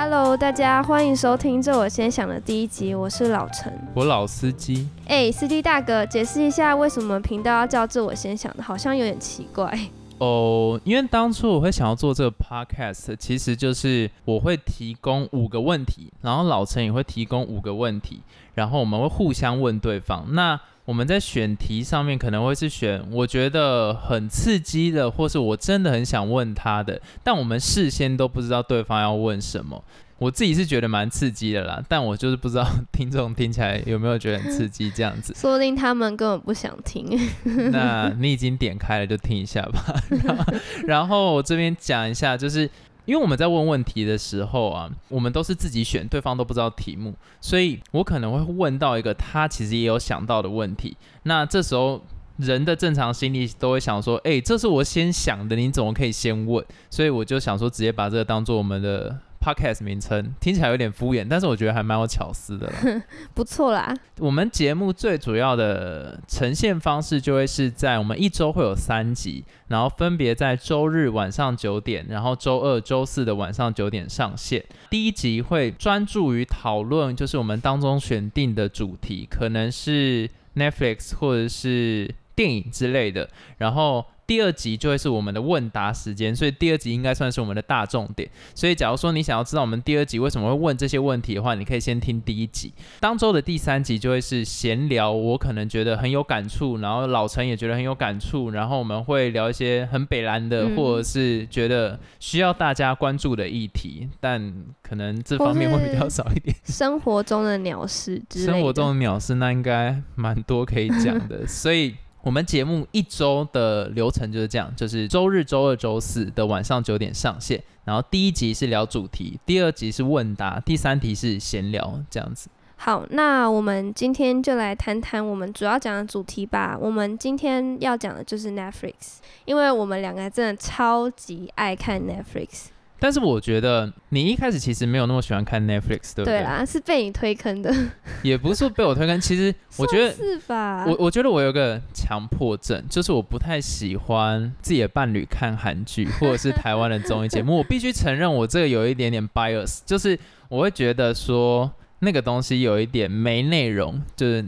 [0.00, 3.76] Hello，大家欢迎收听《这我先想》的第一集，我是老陈。
[3.96, 9.76] 我老司机，哎，司机大哥，解释一下为什么频道要叫《这我先想》的，好像有点奇怪。
[10.18, 18.20] 哦，因为当初我会想要做这个 podcast，其实就是我会提供五个问题，然后老陈也会提供五个问题，
[18.54, 20.24] 然后我们会互相问对方。
[20.32, 29.84] 那我们在选题上面可能会是选我觉得很刺激的，或是我真的很想问他的，但我们事先都不知道对方要问什么。
[30.18, 35.32] 我自己是觉得蛮刺激的啦，但我就是不知道听众听起来有没有觉得很刺激这样子。
[35.36, 37.16] 说不定他们根本不想听。
[37.70, 39.94] 那你已经点开了，就听一下吧。
[40.88, 42.68] 然后我这边讲一下，就是
[43.04, 50.96] 因为我们在问问题的时候啊，我们都是自己选，对方都不知道题目，所以我可能会问到一个他其实也有想到的问题。
[51.22, 52.02] 那这时候
[52.38, 59.16] 人的正常心理都会想说：“哎，这是我先想的，你怎么可以先问？”所以我就想说，直接把这个当做我们的。
[59.48, 62.70] Podcast 名称听起来有点敷衍，但是我觉得还蛮有巧思的。
[63.32, 63.94] 不错啦。
[64.18, 74.62] 我们节目最主要的呈现方式就会是在我们一周会有三集，然后分别在周日晚上九点，然后周二、周四的晚上九点上线。
[74.90, 84.04] 第一集会专注于讨论，就是我们当中选定的主题，可能是 Netflix 或者是电影之类的，然后。
[84.28, 88.28] 第二集就会是我们的问答时间，所以第二集应该算是我们的大重点。
[88.54, 92.74] 所以，假如说你想要知道我们第二集为什么会问这些问题的话，你可以先听第一集。
[93.00, 106.54] 当周的第三集就会是闲聊，我可能觉得很有感触，然后老陈也觉得很有感触，然后我们会聊一些很北蓝的，或者是觉得需要大家关注的议题，但可能这方面会比较少一点。
[106.68, 111.94] 生活中的鸟事，生活中的鸟事，那应该蛮多可以讲的，所以。
[112.28, 117.58] 我们节目一周的流程就是这样，就是周日、周二、周四的晚上九点上线。
[117.86, 122.50] 然后第一集是聊主题，第二集是问答，第三题是闲聊，这样子。
[122.76, 126.76] 好，那我们今天就来谈谈我们主要讲的主题吧。
[126.78, 132.66] 我们今天要讲的就是 Netflix，因为我们两个真的超级爱看 Netflix。
[133.00, 136.38] 但是我觉得你一开始其实没有那么喜欢看 Netflix，对不对？
[136.38, 137.72] 对啦，是被你推坑的。
[138.22, 140.84] 也不是被我推坑，其实 我觉得是吧？
[140.86, 147.58] 我我觉得我有个强迫症，就是我不太喜欢自己的伴侣看韩剧 或者是台湾的综艺节目。
[147.58, 151.70] 我必须承认，我这个有一点点 bias，就是我会觉得说
[152.00, 154.00] 那个东西有一点没内容。
[154.16, 154.44] 就是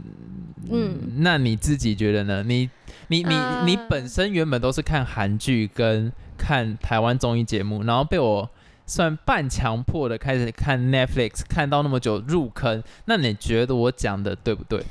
[0.70, 2.42] 嗯，那你自己觉得呢？
[2.42, 2.68] 你
[3.08, 3.34] 你你
[3.66, 6.12] 你本身原本都是看韩剧跟。
[6.42, 8.48] 看台湾综艺节目，然后被我
[8.86, 14.82] 算半强迫的开始看 Netflix，看到那么久入坑，那你觉得我讲的对不对？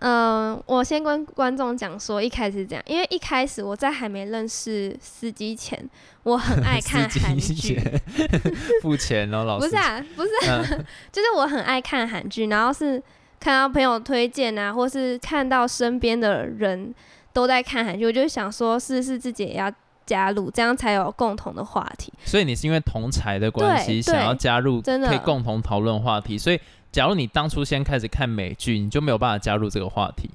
[0.00, 5.82] 嗯，我先跟观众讲说，一开始这样，因为一开始我在还没认识司机前，
[6.24, 7.80] 我很爱看韩剧，
[8.82, 10.30] 付钱哦，老师不是啊，不是，
[11.12, 13.02] 就是我很爱看韩剧，然后是
[13.38, 16.94] 看到朋友推荐啊，或是看到身边的人
[17.32, 19.72] 都在看韩剧，我就想说，是不是自己也要。
[20.06, 22.12] 加入，这样才有共同的话题。
[22.24, 26.36] 所以你是因为同才的关系想要加入，真的可以共同讨论话题。
[26.36, 26.58] 所以，
[26.92, 30.30] 假如你当初先开始看美剧，你就没有办法加入这个话题。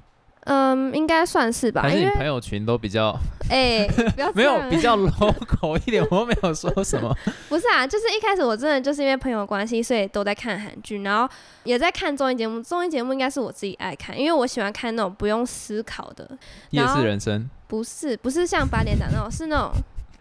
[0.48, 1.82] 嗯，应该算是吧。
[1.82, 3.12] 还是你朋友群都比较
[3.50, 3.84] 哎，
[4.32, 7.12] 没有比较 local 一点，我没有说什么。
[7.50, 11.28] 不是啊，就是一开始我真的就是因为朋友关系，所以都在看韩剧，然后
[11.64, 12.62] 也在看综艺节目。
[12.62, 16.38] 综艺节目应该是我自己爱看，因为我喜欢看那种不用思考的
[16.70, 17.50] 夜市人生。
[17.66, 19.72] 不是，不是像八点档那种，是那种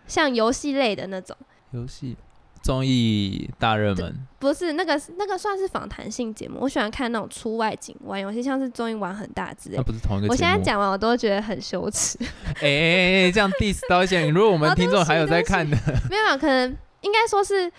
[0.08, 1.38] 像游戏类的那种
[1.70, 2.18] 游戏。
[2.66, 9.78] 综艺大热门不是那个那个算是访谈性节目，我喜欢看那种出外景玩游戏，像是综艺玩很大之类。
[9.78, 10.28] 那不是同一个。
[10.30, 12.18] 我现在讲完我都觉得很羞耻。
[12.62, 15.78] 哎，这样 diss 到一些，如果我们听众还有在看的，
[16.10, 17.72] 没有，可能应该说是，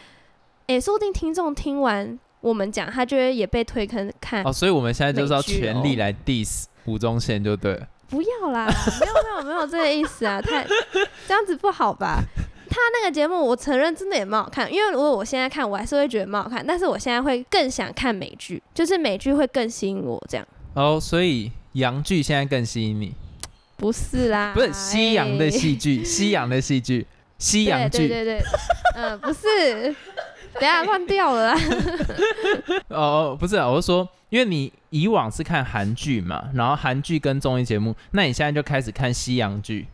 [0.69, 4.44] 哎，说不定听众听完我们讲，他觉得也被推坑看。
[4.44, 7.84] 哦，所以我们现在就是要全力来 diss 吴宗宪，就对。
[8.09, 8.66] 不要啦，
[9.00, 10.65] 没有没有没有这个意思啊，太
[11.27, 12.22] 这样子不好吧？
[12.76, 16.64] 他那个节目，我承认真的也蛮好看，因为如果我现在看，我还是会觉得蛮好看。
[16.64, 20.46] 但是我现在会更想看美剧，就是美剧会更吸引我这样。
[20.74, 23.14] 哦，所以洋剧现在更吸引你？
[23.76, 27.06] 不是啦，不是西洋的戏剧，西洋的戏剧，
[27.38, 28.42] 西洋剧，对对对，
[28.94, 29.94] 嗯，不是，
[30.54, 31.60] 等下乱掉了啦。
[32.88, 39.86] 哦，不是啊，我是说，因为你以往是看韩剧嘛，然后韩剧跟综艺节目，那你现在就开始看西洋剧。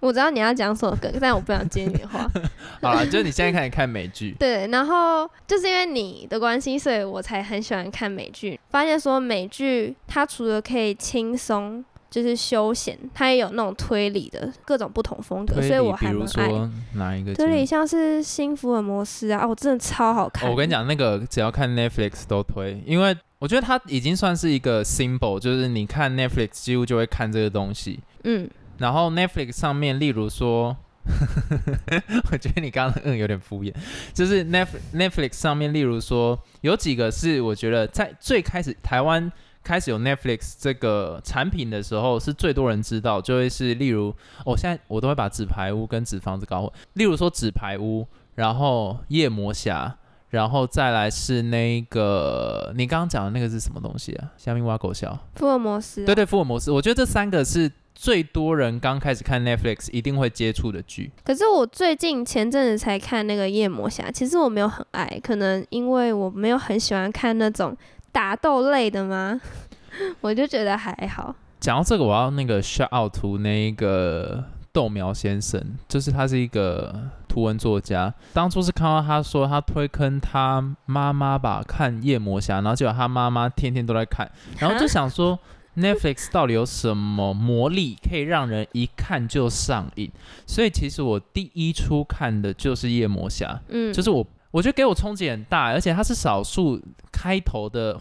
[0.00, 2.28] 我知道你要讲什么歌，但我不想接你的话。
[2.82, 4.34] 好了，就是你现在开始看美剧。
[4.40, 8.58] 对，然后就是因为你的关系，所以我才很喜欢看美剧。
[8.70, 11.84] 发现说美剧它除了可以轻松。
[12.08, 16.48] 就是休闲，它也有那种推理的各种不同风格，所以我还比如蛮爱。
[16.48, 17.66] 说哪一个节推理？
[17.66, 20.48] 像是新福尔摩斯啊，哦，真的超好看。
[20.48, 28.00] 哦我跟你，讲，那个只要看 Netflix 都推，因为我觉得它已经算是一个 symbol，就是你看 Netflix 几乎就会看这个东西。
[28.22, 28.48] 嗯，
[28.78, 30.76] 然后 Netflix 上面，例如说，
[32.30, 33.72] 我觉得你刚刚的嗯有点敷衍，
[34.12, 39.30] 就是 Net Netflix 上面，例如说有几个是我觉得在最开始台湾
[39.62, 44.14] 开始有 Netflix 这个产品的时候，是最多人知道，就会是例如，
[44.44, 49.96] 我、现在我都会把纸牌屋跟纸房子搞混，例如说纸牌屋，然后夜魔侠。
[50.30, 54.32] 然后再来是那个你刚刚讲的那个是什么东西啊？
[54.36, 55.16] 虾米挖狗笑。
[55.36, 56.04] 福尔摩斯、啊。
[56.04, 61.10] 对对，福尔摩斯，我觉得这三个是最多人刚开始看 Netflix 一定会接触的剧。
[61.24, 67.74] 可是我最近前阵子才看那个夜魔侠，其实我没有很爱，可能因为我没有很喜欢看那种
[68.12, 69.40] 打斗类的吗，
[70.20, 71.34] 我就觉得还好。
[71.58, 75.58] 讲到这个，我要那个 shout out to 那个豆苗先生，
[75.88, 76.94] 就是他是一个
[77.26, 78.12] 图文作家。
[78.34, 85.36] 当初是看到他说他推坑他妈妈吧看夜魔侠，然后结果他妈妈天天都在看，然后就想说
[85.76, 90.10] Netflix 到底有什么魔力可以让人一看就上瘾？
[90.46, 96.80] 所以其实我第一出看的就是夜魔侠，嗯，就是我我觉得给我冲击很大，而且它是少数
[97.12, 98.00] 开头的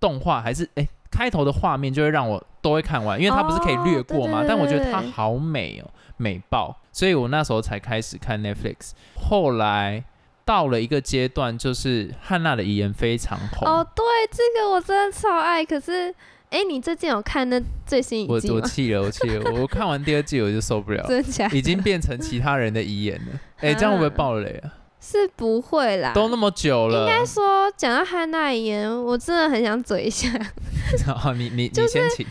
[0.00, 10.04] 动画还是哎、开头的画面就会让我都会看完，因为它不是可以略过嘛，哦对对对但我觉得它好美哦，美爆，所以我那时候才开始看 Netflix，后来。
[10.44, 15.64] 到了一个阶段，就是汉娜的遗言非常红，哦，对，这个我真的超爱。
[15.64, 16.12] 可是，
[16.52, 18.54] 哎，你最近有看那最新我一季吗？
[18.56, 21.56] 我气了，我气了，我看完第二季我就受不了， 真假的？
[21.56, 23.40] 已经变成其他人的遗言了。
[23.60, 24.70] 哎、这样会不会爆雷啊？
[25.00, 26.12] 是不会啦。
[26.14, 30.28] 都那么久了，应该说，讲到汉娜遗言，我真的很想嘴一下。
[31.16, 32.26] 好，你你就是你先请。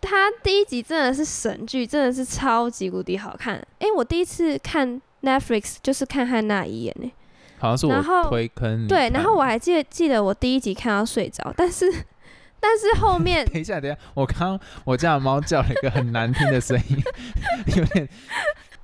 [0.00, 3.56] 他第一集真的是神剧，真的是超级无敌好看。
[3.78, 7.12] 哎，我第一次看 Netflix 就是看汉娜遗言呢。
[7.58, 11.90] 好像是我推坑对，然后我还记得记得我第一集看到睡着，但是
[12.60, 17.02] 但是后面 等一下，等一下，我刚刚我家的猫叫了一个很难听的声音，
[17.76, 18.08] 有点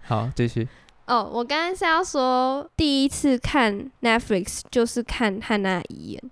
[0.03, 0.69] 好，继续。
[1.07, 6.23] 哦，我刚刚是要说第一次看 Netflix 就是看汉娜遗言。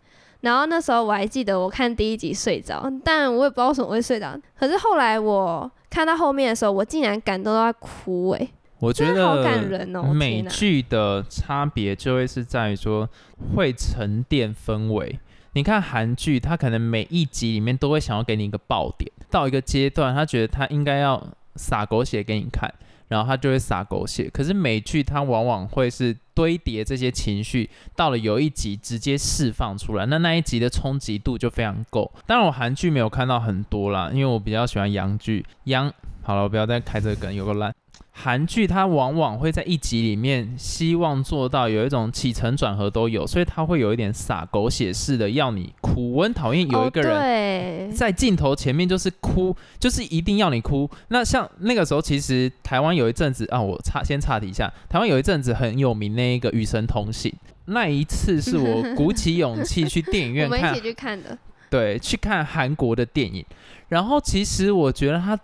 [0.43, 4.35] 然后那时候我还记得我看第一集睡着，但我也不知道为什么会睡着。
[4.59, 8.49] 可是后来我看到后面的时候，我竟然感动到要哭哎、
[8.79, 10.03] 我觉得好得感人哦！
[10.15, 13.07] 美剧的差别就会是在于说
[13.55, 15.19] 会沉淀氛围。
[15.53, 21.21] 你看韩剧，它可能每一集里面都会想要给你一个爆点，到一个阶段，他觉得他应该要
[21.57, 22.73] 撒狗血给你看，
[23.09, 24.31] 然后他就会撒狗血。
[24.33, 32.11] 可是美剧它往往会是堆叠这些情绪，到了有一集直接释放出来，那那一集的冲击度就非常够。
[32.27, 35.45] 当然我韩剧没有看到很多啦，因为我比较喜欢洋剧。
[35.65, 35.93] 洋
[36.23, 37.75] 好了，我不要再开这个梗，有个烂。
[38.23, 46.13] 韩剧它往往会在一集里面希望做到有一种起承转合都有，所以它会有一点撒狗血式的要你哭。
[46.13, 50.89] 我很讨厌有一个人在镜头前面就是哭，就是一定要你哭。
[51.09, 57.33] 那像那个时候，其实台湾有一阵子啊，我插先插题一下，台湾有一阵子很有名那一个《与神同行》，
[57.65, 61.39] 那一次是我鼓起勇气去电影院 看们一起去看的。
[61.71, 63.45] 对，去看韩国的电影。
[63.89, 65.39] 然后其实我觉得它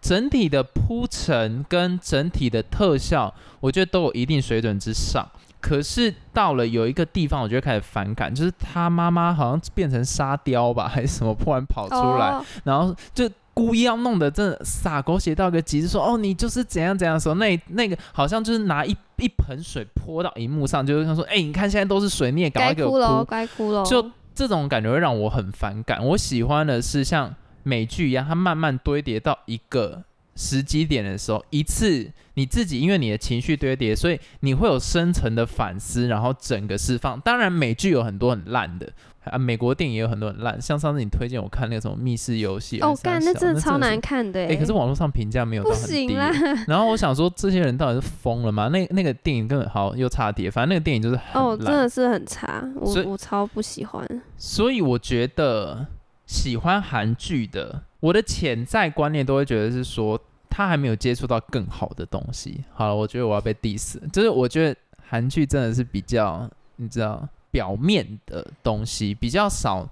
[0.00, 5.28] 整体的铺陈跟整体的特效，我觉得都有一定水准之上。
[5.60, 23.84] 可是到了有一个地方，我就开始反感，就是他妈妈好像变成沙雕吧，还是什么，突然跑出来，哦然后就故意要弄得真的洒狗血到一个极致，说哦你就是怎样怎样的时候，那那个好像就是拿一一盆水泼到荧幕上，就是他说哎、你看现在都是水，你也赶快给我该哭喽，哭，该哭喽。
[23.84, 26.04] 就这种感觉会让我很反感。
[26.08, 30.02] 我喜欢的是像美剧一样，它慢慢堆叠到一个
[30.34, 37.20] 时机点的时候，一次你自己因为你的情绪堆叠，所以你会有深层的反思，然后整个释放。
[37.20, 38.92] 当然，美剧有很多很烂的。
[39.24, 46.30] 啊，美国电影也有很多很烂，像上次你推荐我看那个什么密室游戏，哦，干，那那真的超难看的哎、可是网络上评价没有到不很低行啦。
[46.66, 48.68] 然后我想说，这些人到底是疯了吗？
[48.68, 51.52] 那那个电影根本好又差碟，反正那个电影就是很。
[51.58, 54.04] 真的是很差，我我超不喜欢。
[54.36, 55.86] 所以我觉得
[56.26, 62.64] 喜欢韩剧的，我的潜在观念都会觉得是说，他还没有接触到更好的东西。
[62.72, 64.76] 好了，我觉得我要被 diss，就是我觉得
[65.08, 69.88] 韩剧真的是比较，你知道，表面的东西比较少，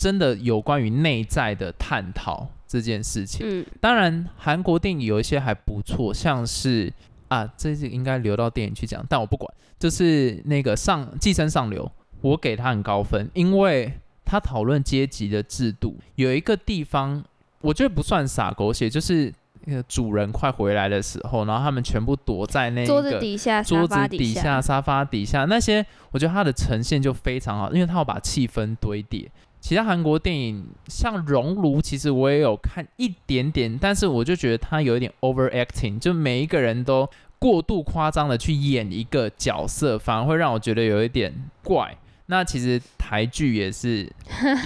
[0.00, 3.46] 真的有关于内在的探讨这件事情。
[3.48, 6.92] 嗯，当然，韩国电影有一些还不错，像是
[7.28, 9.48] 啊，这是应该留到电影去讲，但我不管。
[9.78, 13.92] 就是那个上寄生上流，我给他很高分，因为
[14.24, 15.94] 他讨论阶级的制度。
[16.14, 17.22] 有一个地方，
[17.60, 19.30] 我觉得不算傻狗血，就是
[19.68, 29.30] 那个主人快回来的时候，然后他们全部躲在那桌子个底下、桌子底下，沙发底下那些，我觉得它的呈现就非常好，因为它要把气氛堆叠。
[29.60, 37.08] 其他韩国电影像《熔炉》，其实我也有看一点点，但是我就觉得它有一点 overacting，就每一个人都
[37.40, 41.96] 过度夸张的去演一个角色，反而会让我觉得有一点怪。
[42.26, 44.08] 那其实台剧也是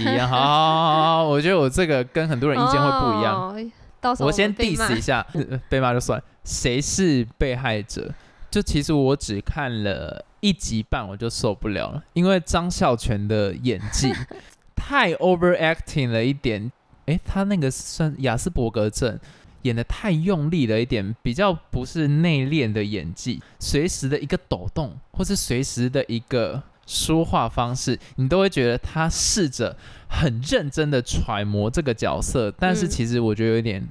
[0.01, 3.71] 一样，好好好，我觉得我这个跟很多人意见会不一样。
[4.01, 6.23] 哦到时候我先 diss 一下，呃被骂就算。
[6.45, 8.13] 谁是被害者？
[8.51, 14.13] 就其实我只看了一集半，我就受不了了，因为张孝全的演技
[14.75, 16.73] 太 overacting 了一点。
[17.07, 19.19] 诶，他那个算雅斯伯格症，
[19.63, 29.77] 演的太用力了一点，比较不是内敛的演技，随时的一个抖动，或是随时的一个说话方式，你都会觉得他试着
[30.09, 33.89] 很认真的揣摩这个角色，但是嗯其实我觉得有点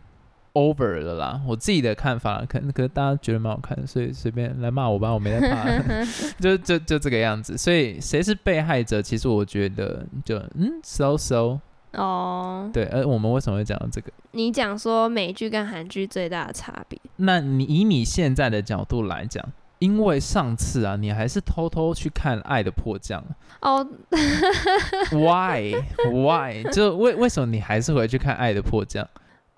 [0.54, 1.40] over 了啦。
[1.48, 5.66] 我自己的看法，可能可能大家觉得蛮好看的，所以随便来骂我吧，我没在怕，
[6.42, 7.58] 就就就这个样子。
[7.58, 9.02] 所以谁是被害者？
[9.02, 11.58] 其实我觉得就嗯，so so，
[11.94, 12.84] 哦，对。
[12.88, 14.12] 而我们为什么会讲到这个？
[14.32, 19.44] 你讲说美剧跟韩剧最大的差别，那你以你现在的角度来讲，
[19.80, 23.24] 因为上次啊，你还是偷偷去看《爱的迫降
[23.62, 23.86] 哦，》
[25.18, 25.74] ，Why
[26.12, 26.64] Why？
[26.72, 29.04] 就为为什么你还是回去看《爱的迫降》？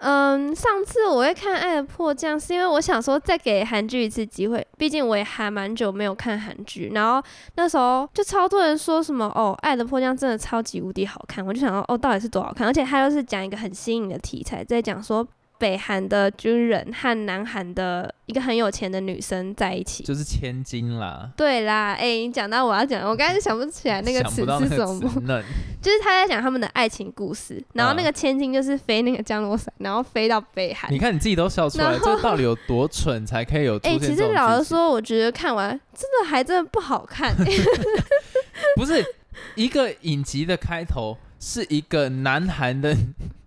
[0.04, 6.92] 嗯，上次我会看《爱的迫降》，是因为我想说再给韩剧一次机会，毕竟我也还蛮久没有看韩剧。
[6.96, 7.24] 然后
[7.56, 12.66] 那时候就超多人说什么哦，《爱的迫降》真的超级无敌好看，我就想说哦，到底是多好看？
[12.66, 15.28] 而且它又是讲一个很新颖的题材，在讲说
[15.62, 20.04] 北韩的军人和南韩的一个很有钱的女生在一起。
[20.04, 21.30] 就是千金啦。
[21.38, 25.00] 对啦，哎、你讲到我要讲，我刚才想不起来那个 词是什么，
[25.80, 30.98] 就是他在讲他们的爱情故事，然后那嗯个 千金就是飞那个降落伞，然后飞到北韩你。
[30.98, 37.36] 看你自己都笑出来，这到底有多蠢才可以有出哎、其实老实说，我觉得看完真的还真的不好看、
[38.76, 39.06] 不是
[39.56, 42.96] 一个影集的开头是一个南韩的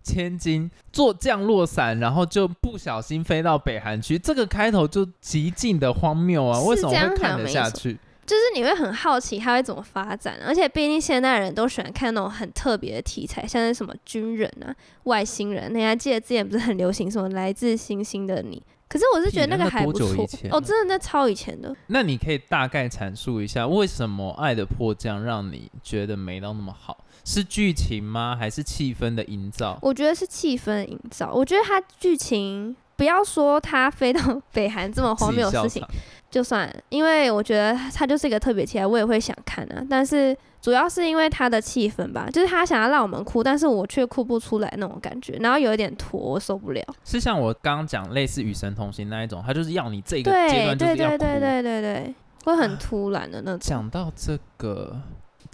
[0.05, 6.61] 千金做降落伞，然后就不小心飞到北韩去，这个开头就极尽的荒谬啊！
[6.61, 7.99] 为什么会看得下去？
[8.27, 15.75] 就是你会很好奇它会怎么发展，而且毕竟现代人都喜欢看那种很特别的题材，像是什么军人啊、外星人。
[15.75, 18.63] 你还记得之前不是很流行什么来自星星的你？
[18.89, 20.07] 可是我是觉得那个还不错
[20.51, 21.75] 哦，真的那超以前的。
[21.89, 27.04] 那你可以大概阐述一下，为什么《爱的迫降》让你觉得没到那么好？
[27.25, 28.37] 是剧情吗？
[28.39, 29.79] 还是气氛的营造？
[29.81, 31.33] 我觉得是气氛的营造。
[31.33, 34.21] 我觉得它剧情不要说它飞到
[34.53, 35.87] 北韩这么荒谬的事情，
[36.31, 39.85] 就算了，因为我觉得它就是一个特别题材，我也会想看啊。
[39.89, 46.83] 但是主要是因为它的气氛吧，就是他想要让我们哭，但是我却哭不出来那种感觉，然后有一点拖，我受不了。
[47.05, 51.19] 是像我刚刚讲类似《与神同行》那一种，他就是要你这个阶对对段就是要哭。
[51.19, 52.15] 对对对对对，
[52.45, 53.59] 会很突然的那种。
[53.61, 55.01] 讲到这个，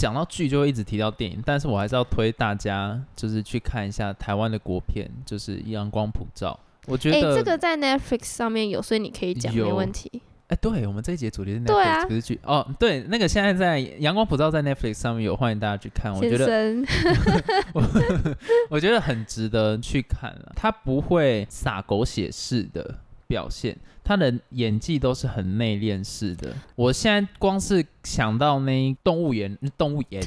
[0.00, 6.58] 讲到剧就会一直提到电影，但是我还是要推大家就是去看一下台湾的国片，就是《阳光普照》。
[6.90, 10.22] 我觉哎、得这个在 Netflix 上面有，所以你可以讲，没有问题。
[10.48, 16.10] 哎、对我们这一节主题是 Netflix 不是剧哦，对，那个现在在《阳光普照》在 Netflix 上面有，欢迎大家去看。
[16.14, 16.74] 我觉得
[18.70, 22.98] 我觉得很值得去看了，它不会撒狗血式的
[23.30, 26.52] 表现，他的演技都是很内敛式的。
[26.74, 30.20] 我现在光是想到那动物园，动物园，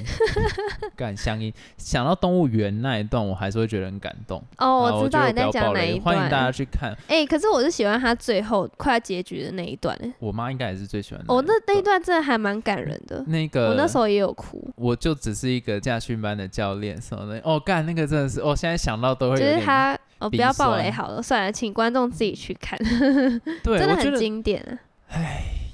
[0.96, 4.42] 感乡音，想到动物园那一段，我还是会觉得很感动。
[4.58, 6.54] 哦，啊我知道你在讲哪一段欢迎大家。
[6.54, 6.96] 去看。
[7.08, 10.14] 哎、可是我是喜欢他最后快要结局的那一段、欸。
[10.20, 11.34] 我妈应该也是最喜欢的。
[11.34, 13.22] 哦，那那一段真的还蛮感人的。
[13.26, 17.42] 那个，我那时候也有哭，我就只是一个驾训班的教练什么的。
[17.44, 19.44] 哦，干那个真的是，哦，现在想到都会就。
[19.44, 22.80] 是他哦，不要爆雷好了，算了，请观众自己去看，
[23.64, 24.80] 对， 真的很经典啊。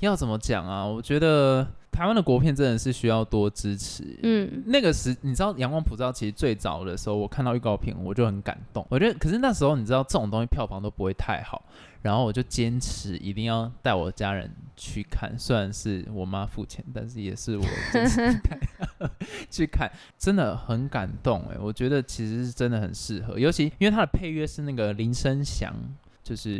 [0.01, 0.85] 要怎么讲啊？
[0.85, 4.17] 我觉得台湾的国片真的是需要多支持。
[4.23, 8.85] 嗯，那个时，你知道《阳光普照》其实最早的时候，我看到预告片我就很感动。
[8.89, 11.63] 我觉得，可是那时候你知道这种东西票房都不会太好，
[12.01, 18.57] 然后我就坚持一定要带我家人去看，虽然是我妈付钱，但是也是我坚持看，
[19.49, 21.57] 去看，真的很感动哎！
[21.59, 25.73] 我觉得其实是真的很适合，尤其因为它的配乐是那个林声祥。
[26.21, 26.51] 就是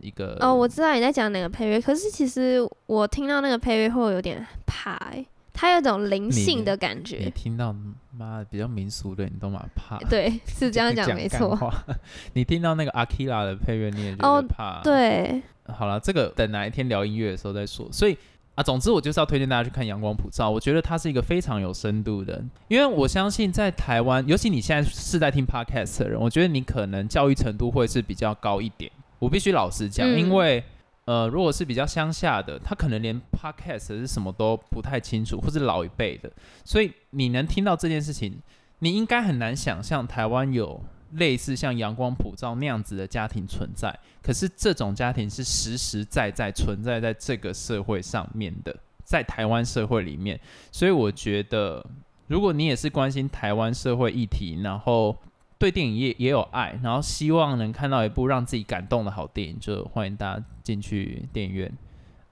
[0.00, 7.30] 一个哦，我知道你在讲哪个配乐，可是其实我听到那个配乐会有点怕、欸，它有种灵性的感觉你觉。
[7.30, 7.72] 听到
[8.10, 9.98] 妈的比较民俗的，你都蛮怕。
[10.10, 11.56] 对，是这样讲讲没错。
[12.34, 17.88] 你听到那个阿 Kira 的配乐，你也觉哦得怕。，对，好了，这个等哪一天聊音乐的时候再说。
[17.92, 18.18] 所以
[18.54, 28.90] 啊，总之我就是要推荐大家去看《阳光普照》，我觉得它是一个非常有深度的，因为我相信在台湾，尤其你现在是在听 podcast 的人，我觉得你可能教育程度会是比较高一点。
[29.18, 30.18] 我必须老实讲，嗯。
[30.18, 30.62] 因为
[31.06, 36.30] 呃，如果是比较乡下的，他可能连 podcast 是什么都不太清楚，或是老一辈的，
[36.64, 38.40] 所以你能听到这件事情，
[38.78, 40.80] 你应该很难想象台湾有
[41.14, 43.92] 类似像阳光普照那样子的家庭存在。
[44.22, 50.40] 可是这种家庭是实实在在存在在这个社会上面的，在台湾社会里面，
[50.72, 51.84] 所以我觉得，
[52.26, 55.16] 如果你也是关心台湾社会议题，然后
[55.58, 61.70] 对电影业也有爱，然后希望能看到一部让自己感动的好电影，就欢迎大家进去电影院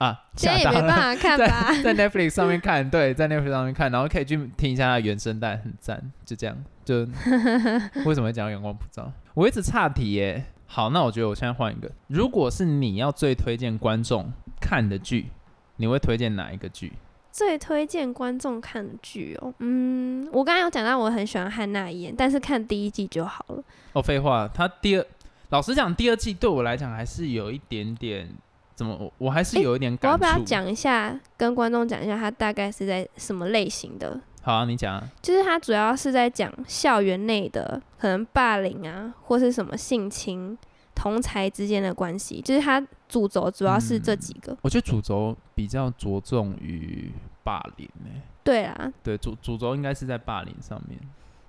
[0.03, 0.25] 啊。
[0.35, 1.71] 现在也没办法 看吧？
[1.83, 6.55] 在 Netflix 上面看，对，在 Netflix 上面看，然后可以去听一下原声带，很赞，就这样。
[6.83, 7.07] 就
[8.05, 9.11] 为什么会讲到阳光普照？
[9.33, 10.43] 我一直岔题耶。
[10.65, 15.27] 好，那我觉得我现在换一个，如果是你要最推荐观众看的剧，
[15.77, 16.93] 你会推荐哪一个剧？
[17.31, 23.63] 最推荐观众看的剧哦，嗯，我刚刚有讲到我很喜欢汉娜伊演，但是看第一季就好了。
[23.93, 25.05] 哦，废话，他第二，
[25.49, 28.29] 老实讲，第二季对我来讲还是有一点点，
[28.75, 30.13] 怎么，我我还是有一点感触。
[30.13, 34.19] 要不要讲一下，跟观众讲一下，它大概是在什么类型的？
[34.41, 35.09] 好啊，你讲啊。
[35.21, 40.57] 就是它主要是在讲校园内的可能霸凌啊，或是什么性侵、
[40.93, 44.55] 同才之间的关系，就是它主轴主要是这几个。
[44.61, 47.11] 我觉得主轴比较着重于
[47.43, 48.09] 霸凌呢、
[48.43, 50.99] 对啊，对，主主轴应该是在霸凌上面。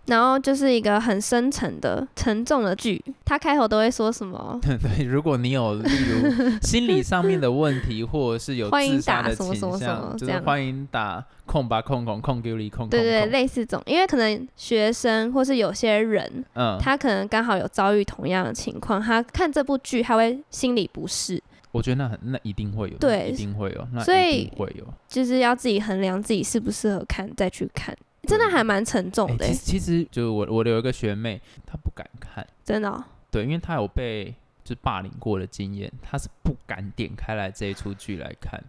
[0.06, 4.58] 然后就是一个很深沉的、沉重的剧，他开头都会说什么？
[4.62, 10.40] 对，如果你有例如心理上面的问题，或者是有自杀的打什么倾什么什么向，就这样。
[10.40, 21.42] 是欢迎打空吧空空空丢离空空对对，空类似这种，因为可能学生或是有些人，嗯，他可能刚好有遭遇同样的情况，他看这部剧他会心理不适，
[21.73, 24.84] 我觉得那很那一定会有，对一定会有，那所以一定会有。
[25.08, 34.34] 就是要自己衡量自己适不适合看再去看，真的还蛮沉重的欸、欸其实其实就我我有一个学妹，她不敢看，真的哦、对，因为她有被
[34.65, 38.63] 就霸凌过的经验，她是不敢点开来这一出剧来看。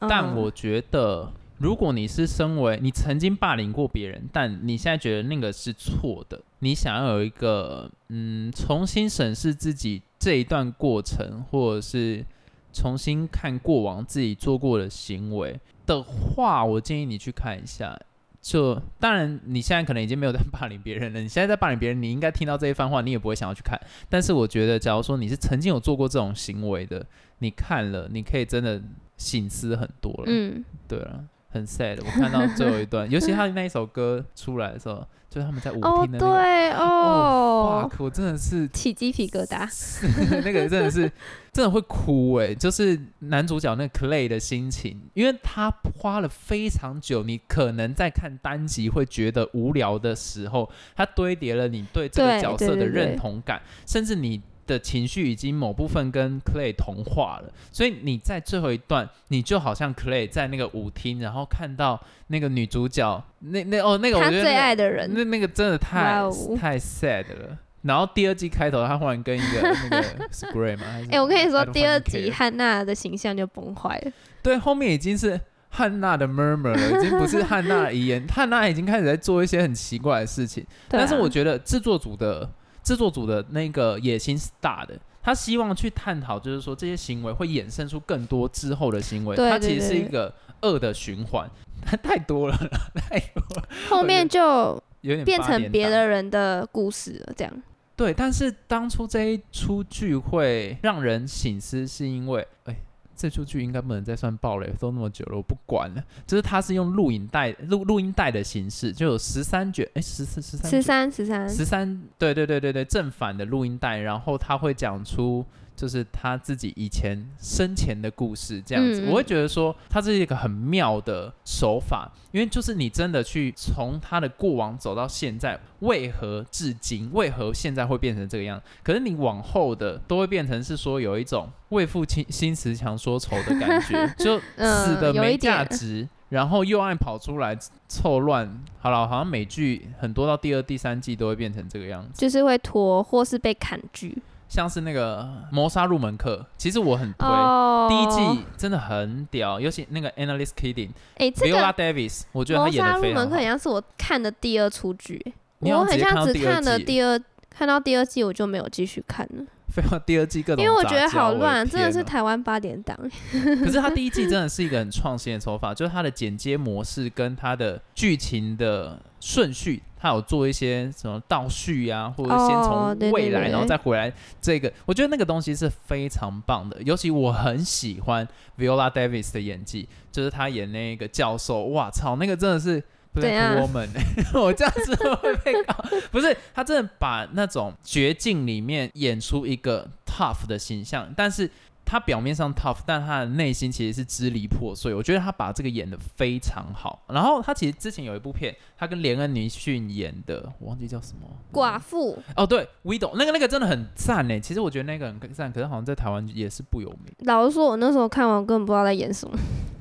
[0.00, 12.24] 但嗯我觉得，如果你是身为你曾经霸凌过别人，但你现在觉得那个是错的，你想要有一个嗯重新审视自己这一段过程，或者是
[12.72, 17.98] 重新看过往自己做过的行为的话，我建议你去看一下。
[18.48, 21.20] 就当然，你现在可能已经没有在霸凌别人了。
[21.20, 23.78] 你现在在霸凌别人，你应该听到这一番话，你也不会想要去看。
[24.08, 27.04] 但是我觉得，假如说你是曾经有做过这种行为的，
[27.40, 28.80] 你看了，你可以真的
[29.18, 30.24] 醒思很多了。
[30.28, 31.98] 嗯，对了，很 sad。
[32.04, 39.66] 我看到最后一段， 尤其他那一首歌出来的时候，就是他们在舞哦厅的那个，对哦，fuck，我真的是起鸡皮疙瘩，
[40.44, 41.10] 那个真的是
[41.52, 54.42] 真的会哭哎，就是男主角那个 Clay 的心情，因为他花了非常久，你可能在看单集会觉得无聊的时候，他堆叠了你对这个角色的认同感，甚至你。
[54.68, 66.22] 的情绪已经某部分跟 Clay 同化了，所以你在最后一段，你就好像 Clay 在那个舞厅，然后看到那个女主角，那那哦那个我最觉得那个爱的人，那那个真的太、
[66.56, 67.58] 太 sad 了。
[67.82, 74.12] 然后第二季开头，他忽然跟一个那个 Spray 嘛，还是哎、我跟你说，第二集汉娜的形象就崩坏了。
[74.42, 80.62] 对后面已经是汉娜的 murmur 了，已经不是汉娜的遗言， 汉娜已经开始在做一些很奇怪的事情。
[80.64, 80.88] 啊。
[80.88, 82.50] 但是我觉得制作组的
[82.88, 91.46] 制作组的那个野心是大的，他希望去探讨，就是说这些行为会衍生出更多之后的行为，对它其实是一个恶的循环，
[91.84, 92.56] 它 太多了，
[92.94, 97.62] 太多了，后面就有点变成别的人的故事了，这样。
[97.94, 102.74] 对，但是当初这一出剧会让人醒思，是因为，哎，
[103.18, 106.04] 这出剧应该不能再算暴雷，都那么久了，我不管了。
[106.24, 115.44] 就是它是用录影带、录录音带的形式，就有十三卷，哎，十四、十三、十三十三，十三，对对对对对，正反的录音带，然后他会讲出
[115.78, 128.60] 就是他自己以前生前的故事，这样子，我会觉得说他这是一个很妙的手法，因为就是你真的去从他的过往走到现在，为何至今，为何现在会变成这个样？
[128.82, 136.08] 可是你往后的都会变成是说有一种为父亲心慈强说愁的感觉， 就嗯死的没价值。
[136.30, 137.56] 然后又爱跑出来
[137.88, 144.14] 凑乱，好了，好像美剧很多到第二、第三季都会变成这个样子，就是会拖或是被砍剧。
[144.48, 153.42] 像是那个《谋杀入门课》，其实我很推，哦，第一季真的很屌，尤其那个 Annalise Keating、哎、这 Viola 个 Davis，我觉得谋她演杀入门课的非常好。
[153.42, 159.44] 像是我看的第二出剧，我很像只看了第二看到第二季我就没有继续看了。
[159.68, 162.02] 废话，第二季各种因为我觉得好乱，真的是。
[162.02, 162.98] 台湾八点档。
[163.30, 174.12] 可是他第一季真的是一个很创新的手法，就是他的剪接模式跟他的剧情的顺序，他有做一些什么倒叙啊，或者先哦从未来对然后再回来。
[174.40, 178.26] 这个我觉得那个东西是非常棒的，尤其我很喜欢
[178.58, 182.82] Viola Davis 的演技，就是他演那个教授，哇操，那个真的是。
[183.14, 183.88] Black Woman，
[184.38, 185.74] 我这样子会被搞？
[186.12, 191.50] 不是，他真的把那种绝境里面演出一个 tough 的形象，但是
[191.88, 194.92] 他表面上 tough，但他的内心其实是支离破碎。
[194.92, 197.02] 我觉得他把这个演的非常好。
[197.08, 201.26] 然后他其实之前有一部片，他跟连恩尼逊演的，我忘记叫什么。
[201.50, 204.38] 寡妇哦，对，Widow 那个那个真的很赞呢。
[204.38, 207.14] 其实我觉得那个很赞，可是好像在台湾也是不有名。
[207.20, 209.34] 老实说，我那时候看完，我根本不知道在演什么。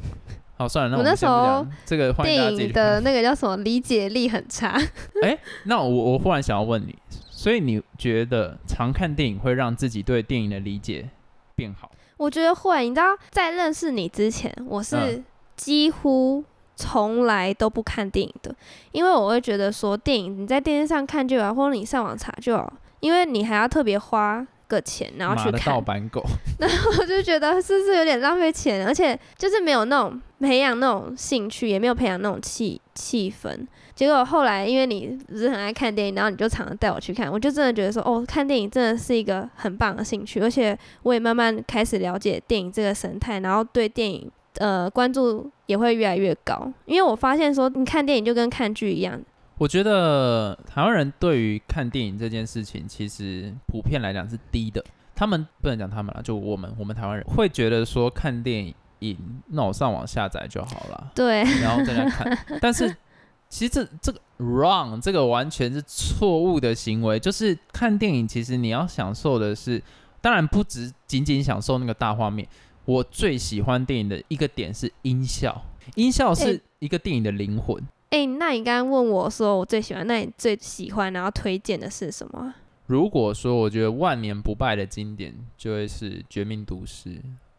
[0.57, 4.75] 好，算了，那我那时候这个，电影的那个叫什么理解力很差。
[5.21, 11.07] 哎，那我我忽然想要问你，所以你觉得常看电影会让自己对电影的理解
[11.53, 11.91] 变好？
[12.17, 15.25] 我觉得会，你知道，在认识你之前，我是嗯。
[15.55, 16.43] 几乎
[16.75, 18.55] 从来都不看电影的，
[18.91, 26.23] 因为我会觉得说，电影你在电视上看就好，或者你上网查就好，因为你还要特别花个钱，然后去看妈的盗，版狗，
[26.99, 33.65] 我就觉得是不是有点浪费钱，而且就是没有那种培养那种兴趣，也没有培养那种气气氛。
[33.95, 49.19] 结果后来，因为你不是很爱看电影，然后你就常常带我去看，我就真的觉得说，哦，看电影真的是一个很棒的兴趣，而且我也慢慢开始了解电影这个生态，然后对电影呃关注也会越来越高，因为我发现说，你看电影就跟看剧一样，
[49.57, 54.83] 我觉得台湾人对于看电影这件事情，其实普遍来讲是低的。
[55.15, 59.17] 他们不能讲他们了，就我们我们台湾人会觉得说看电影，
[59.47, 62.37] 那我上网下载就好了，对，然后在那看。
[62.61, 62.95] 但是
[63.49, 67.19] 其实这这个 wrong，这个完全是错误的行为。
[67.19, 69.81] 就是看电影，其实你要享受的是，
[70.21, 72.47] 当然不只仅仅享受那个大画面。
[72.85, 75.65] 我最喜欢电影的一个点是音效，
[75.95, 77.83] 音效是一个电影的灵魂。
[78.09, 82.53] 哎、那你刚刚问我说我最喜欢，那你最喜欢然后推荐的是什么？
[82.85, 87.09] 如果说我觉得万年不败的经典，就会是《绝命毒师》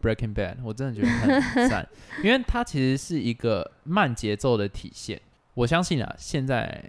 [0.03, 0.57] （Breaking Bad）。
[0.65, 1.87] 我真的觉得很赞，
[2.25, 5.21] 因为它其实是一个慢节奏的体现。
[5.53, 6.83] 我相信啊，现在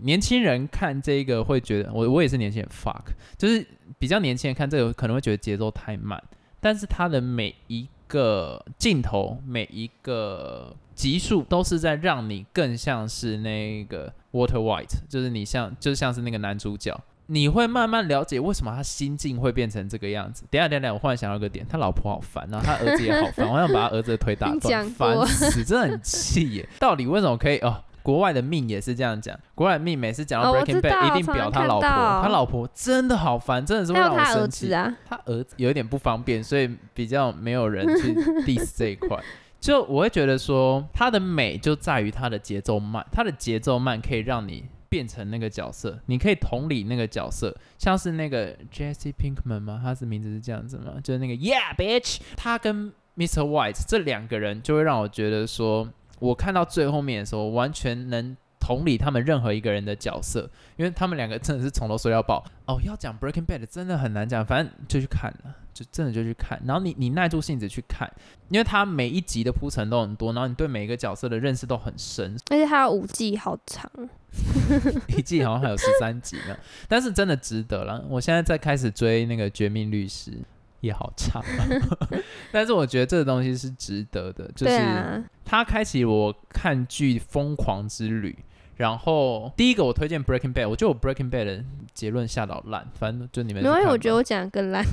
[0.00, 3.04] 年轻人看这个会觉得，我我也是年轻人，fuck，
[3.38, 3.64] 就是
[3.98, 6.20] 比较年轻人看这个可能会觉得节奏太慢，
[6.58, 16.96] 但是它的每一个镜头、每一个集数都是在让你更像是那个 Water White，就是你像就像是那个男主角，
[17.26, 20.44] 你会慢慢了解为什么他心境会变成这个样子。
[20.48, 26.68] 等一下等下，我忽然想到一个点，他老婆好烦，然后他儿子也好烦，我想把他儿子的腿打断， 烦死，真的很气耶！
[26.78, 27.82] 到底为什么可以哦？
[28.04, 34.90] 国外的命也是这样讲，国外的命每次讲到 Breaking Bad，、一定表他老婆，他老婆真的好烦，真的是会让我生气他儿子。
[34.90, 38.14] 啊，他儿子有一点不方便，所以比较没有人去
[38.44, 39.18] diss 这一块。
[39.58, 49.80] 就我会觉得说，他的美就在于他的节奏慢，他的节奏慢可以让你变成那个角色，你可以同理那个角色，像是那个 Jesse Pinkman 吗？
[49.82, 50.96] 他是名字是这样子吗？
[51.02, 53.40] 就是那个 Yeah bitch，他跟 Mr.
[53.40, 55.88] White 这两个人就会让我觉得说，
[56.24, 62.42] 我看到最后面的时候，完全能同理他们任何一个人的角色，因为他们两个真的是从头说到爆。
[62.66, 66.58] 哦，要讲 Breaking Bad 真的很难讲，反正就去看了，就真的就去看。
[66.64, 68.10] 然后你你耐住性子去看，
[68.48, 72.34] 因为它每一集的铺陈都很多，然后你对每一个角色的认识都很深。
[72.50, 73.90] 而且它的五季好长，
[75.14, 76.56] 一季好像还有十三集呢，
[76.88, 78.02] 但是真的值得了。
[78.08, 80.30] 我现在在开始追那个《绝命律师》，
[80.84, 81.42] 也好长，
[82.52, 88.36] 但是我觉得这个东西是值得的，就是它开启我看剧疯狂之旅。
[88.76, 94.84] 然后第一个我推荐 Breaking Bad，我觉得我 Breaking Bad 的结论下到烂，反正就你们没关系，去看吧我觉得我讲的更烂。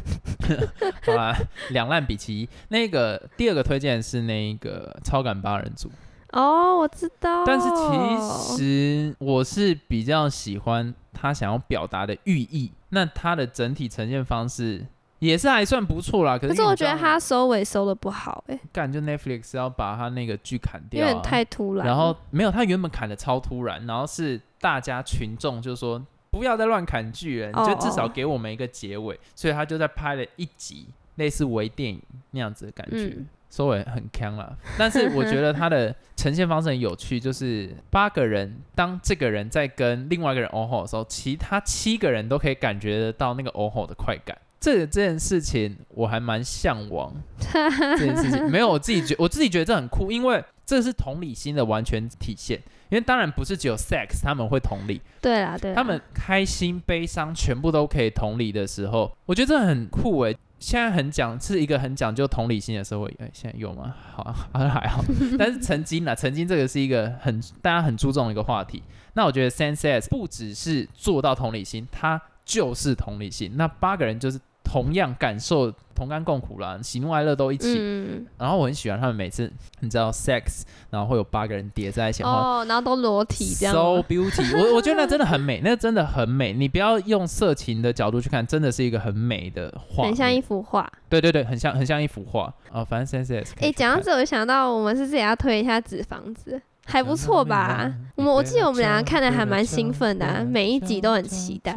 [1.04, 1.36] 好啦，
[1.72, 2.50] 两烂比其一。
[2.70, 5.92] 那个第二个推荐是那个超感八人组，
[6.34, 7.44] 哦，我知道。
[7.44, 14.86] 但是其实我是比较喜欢他想要表达的寓意，那他的整体呈现方式
[15.22, 16.38] 也是还算不错啦。
[16.38, 21.86] 可是可是我觉得他收尾收的不好、欸，干就 Netflix 要把他那个剧砍掉、啊，点太突然。
[21.86, 32.98] 然后没有，他原本砍的超突然，然后是大家群众就说不要再乱砍剧了，你就哦至少哦给我们一个结尾，所以他就在拍了一集类似微电影那样子的感觉。
[32.98, 44.38] 嗯收尾很坑了，但是我觉得他的呈现方式很有趣，就是八个人，当这个人在跟另外一个人哦吼的时候，其他七个人都可以感觉得到那个哦吼的快感。
[44.62, 47.12] 这这件事情我还蛮向往，
[47.52, 52.62] 这件事情没有我自己觉我自己觉得这很酷，因为这是同理心的完全体现。
[52.90, 60.38] 因为当然不是只有 sex 他们会同理，对啊，对啦，他们开心、悲伤全部都可以同理的时候，我觉得这很酷诶。
[60.60, 63.96] 现在很讲是一个很讲究同理心的社会，哎，现在有吗？
[64.14, 65.04] 好，还好。
[65.40, 68.84] 但是曾经呢，曾经这个是一个很大家很注重的一个话题。
[69.14, 73.54] 那我觉得 Sense 不只是做到同理心，它就是同理心。
[73.56, 74.38] 那八个人就是。
[74.72, 77.76] 同样感受同甘共苦啦，喜怒哀乐都一起。
[77.78, 83.76] 嗯，然后我很喜欢他们每次，你知道，sex，然后会有八个人叠在一起，哦，然后都裸体这样。
[83.76, 86.54] So beauty，我我觉得那真的很美， 那真的很美。
[86.54, 90.90] 你不要用色情的角度去看，真的是一个很美的画，很像一幅画。
[91.10, 92.54] 对对对，很像很像一幅画。
[92.72, 93.50] 哦，反正 sex。
[93.60, 96.56] 哎，讲到这，我就想到我们是不是也要推一下《纸房子》，
[96.86, 97.94] 还不错吧？
[98.16, 101.76] 我们我记得我们两个看的还蛮兴奋的，每一集都很期待。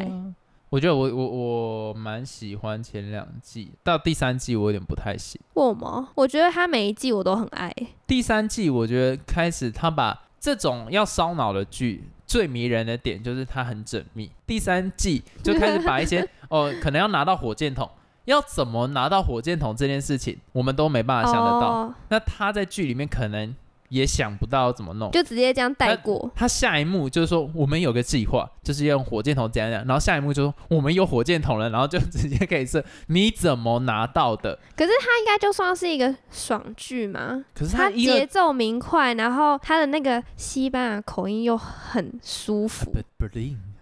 [0.74, 5.40] 我觉得我我我蛮喜欢前两季，到第三季我有点不太行。
[5.52, 6.08] 为什么？
[6.16, 7.72] 我觉得他每一季我都很爱。
[8.08, 14.28] 第三季我觉得开始他把这种要烧脑的剧最迷人的点就是它很缜密。
[14.48, 17.88] 第三季就开始把一些 哦可能要拿到火箭筒，
[18.24, 21.94] 要怎么拿到火箭筒这件事情，我们都没办法想得到。
[22.08, 23.54] 那他在剧里面可能。
[23.94, 26.28] 也想不到怎么弄，就直接这样带过。
[26.34, 29.86] 他下一幕就是说，我们有个计划，就是用火箭筒怎样怎样。
[29.86, 32.84] 然后下一幕就说，我们有火箭筒了，然后就直接可以射。
[33.06, 34.58] 你怎么拿到的？
[34.76, 37.44] 可是他应该就算是一个爽剧嘛。
[37.54, 42.92] 可是他节奏明快，然后他的那个西班牙口音又很舒服，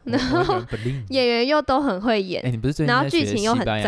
[0.05, 0.61] 然后
[1.09, 2.43] 演员又都很会演。
[2.45, 3.83] 哎，你不是最近剧情又很赞。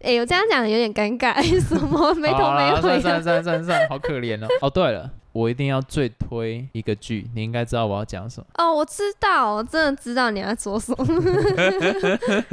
[0.00, 2.80] 哎，我这样讲有点尴尬， 什么 没头没尾？
[3.00, 4.48] 算算算算，好可怜哦。
[4.62, 5.10] 哦，对了。
[5.32, 8.70] 我一定要最推一个剧，你应该知道我要讲什么哦。
[8.70, 11.06] 我知道，我真的知道你要说什么。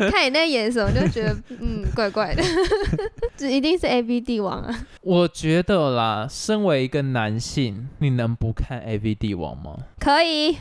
[0.09, 2.41] 看你那眼神，我就觉得嗯，怪怪的。
[3.35, 4.73] 这一定是 A V 帝王啊！
[5.01, 9.75] 我觉得啦，身为一个男性，你能不看 A V 帝王吗？
[9.99, 10.55] 可以。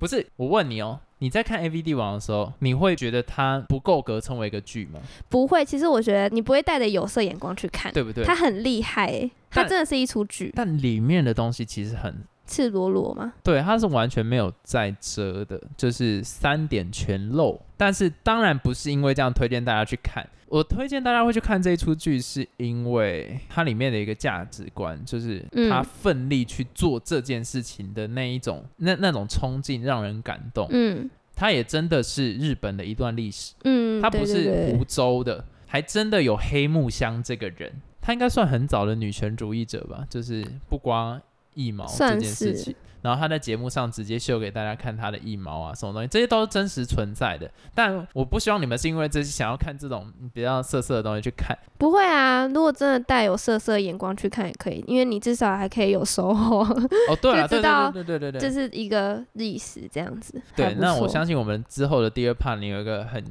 [0.00, 0.98] 不是，我问你哦。
[1.20, 5.00] 你在看 A V 帝王的时候，你会觉得它不够格称为一个剧吗？
[5.28, 8.24] 不会，其实我觉得你不会带着有色眼光去看，对不对？
[8.24, 10.52] 它很厉害，它真的是一出剧。
[10.54, 13.34] 但里面的东西其实很赤裸裸吗？
[13.44, 17.60] 对，它是完全没有在遮的，就是三点全露。
[17.76, 20.26] 但是当然不是因为这样推荐大家去看。
[20.48, 30.66] 我推荐大家会去看这一出剧，是因为它里面的一个价值观，就是他奋力去做这件事情的那一种那那种冲劲，让人感动。
[30.70, 33.52] 嗯，它也真的是日本的一段历史。
[33.64, 41.20] 嗯，它不是湖州的，还真的有黑木香这个人，他应该算很早的女权主义者吧，就是不刮
[41.58, 42.74] 一毛这件事情。
[43.00, 47.48] 然后他在节目上直接秀给大家看他的一毛啊，什么东西，这些都是真实存在的。
[47.72, 51.56] 但我不希望你们是因为这些想要看这种比较色色的东西去看。
[51.78, 56.58] 不会啊，如果真的带有色色眼光去看也可以，因为你至少还可以有收获。
[56.58, 60.42] 哦，对 了，对对对对对对，这是一个历史这样子。
[60.56, 63.22] 对，那我相信我们之后的第二 part，你有一个很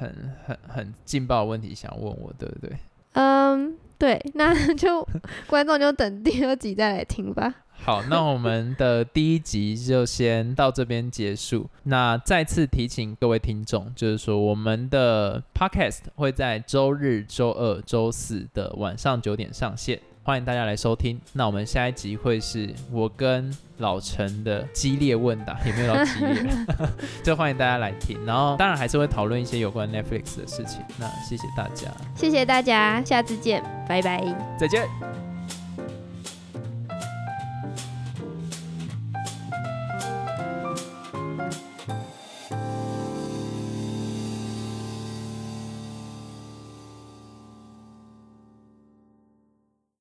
[0.00, 2.76] 很很很劲爆的问题想问我，对不对？
[3.12, 5.06] 嗯，对，那 就
[5.46, 7.54] 观众就等第二集再来听吧。
[7.84, 11.68] 好，那我们的第一集就先到这边结束。
[11.84, 20.00] 那再次提醒各位听众，就是说我们的 podcast 会在周日、周二、周四的晚上九点上线。
[20.24, 21.20] 欢迎大家来收听。
[21.32, 26.50] 那我们下一集会是我跟老陈的激烈问答，也没有到激烈，
[27.24, 28.24] 就欢迎大家来听。
[28.24, 30.80] 然后当然还是会讨论一些有关 Netflix 的事情。
[31.00, 34.22] 那谢谢大家，谢谢大家，下次见，拜拜，
[34.56, 35.31] 再见。